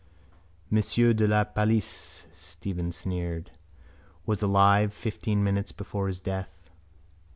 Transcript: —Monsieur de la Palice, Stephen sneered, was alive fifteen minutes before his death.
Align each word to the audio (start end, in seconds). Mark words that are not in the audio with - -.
—Monsieur 0.71 1.13
de 1.13 1.27
la 1.27 1.43
Palice, 1.43 2.25
Stephen 2.33 2.91
sneered, 2.91 3.51
was 4.25 4.41
alive 4.41 4.91
fifteen 4.91 5.43
minutes 5.43 5.71
before 5.71 6.07
his 6.07 6.19
death. 6.19 6.71